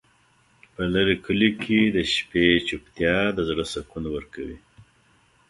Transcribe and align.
په 0.73 0.81
لرې 0.93 1.15
کلیو 1.25 1.53
کې 1.63 1.79
د 1.95 1.97
شپې 2.13 2.45
چوپتیا 2.67 3.15
د 3.37 3.39
زړه 3.49 3.65
سکون 3.73 4.03
ورکوي. 4.11 4.57